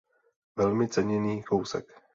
[0.55, 2.01] Velmi ceněný kousek.